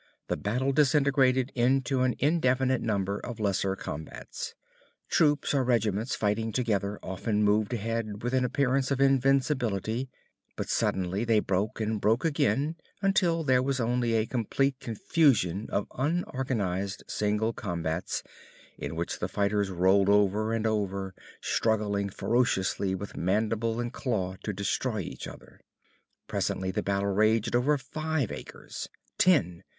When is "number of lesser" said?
2.81-3.75